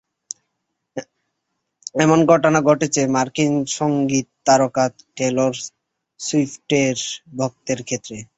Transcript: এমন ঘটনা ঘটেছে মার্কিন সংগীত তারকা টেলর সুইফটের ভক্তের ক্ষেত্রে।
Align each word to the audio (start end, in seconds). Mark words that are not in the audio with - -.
এমন 1.95 2.19
ঘটনা 2.27 2.59
ঘটেছে 2.69 3.01
মার্কিন 3.15 3.53
সংগীত 3.77 4.27
তারকা 4.45 4.85
টেলর 5.17 5.53
সুইফটের 6.19 6.97
ভক্তের 7.37 7.79
ক্ষেত্রে। 7.87 8.17